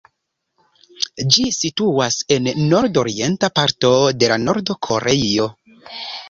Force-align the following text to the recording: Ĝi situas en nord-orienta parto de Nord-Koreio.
Ĝi 1.35 1.43
situas 1.57 2.17
en 2.37 2.49
nord-orienta 2.71 3.51
parto 3.61 3.93
de 4.25 4.33
Nord-Koreio. 4.49 5.47